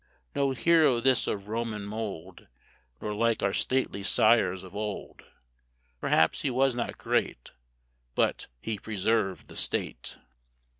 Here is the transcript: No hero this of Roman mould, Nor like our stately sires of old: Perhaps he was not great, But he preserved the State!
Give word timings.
No 0.33 0.49
hero 0.53 0.99
this 0.99 1.27
of 1.27 1.47
Roman 1.47 1.83
mould, 1.85 2.47
Nor 2.99 3.13
like 3.13 3.43
our 3.43 3.53
stately 3.53 4.01
sires 4.01 4.63
of 4.63 4.75
old: 4.75 5.21
Perhaps 5.99 6.41
he 6.41 6.49
was 6.49 6.75
not 6.75 6.97
great, 6.97 7.51
But 8.15 8.47
he 8.59 8.79
preserved 8.79 9.47
the 9.47 9.55
State! 9.55 10.17